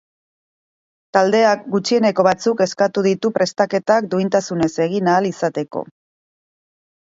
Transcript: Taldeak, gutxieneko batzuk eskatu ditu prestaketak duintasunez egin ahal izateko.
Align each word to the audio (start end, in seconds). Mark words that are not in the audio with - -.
Taldeak, 1.17 1.67
gutxieneko 1.75 2.25
batzuk 2.27 2.63
eskatu 2.67 3.03
ditu 3.09 3.31
prestaketak 3.35 4.09
duintasunez 4.15 4.71
egin 4.87 5.13
ahal 5.13 5.31
izateko. 5.35 5.85